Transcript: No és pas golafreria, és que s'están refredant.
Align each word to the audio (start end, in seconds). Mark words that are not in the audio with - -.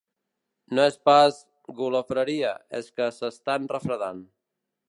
No 0.77 0.85
és 0.91 0.97
pas 1.09 1.37
golafreria, 1.81 2.57
és 2.81 2.91
que 2.99 3.13
s'están 3.19 3.73
refredant. 3.77 4.29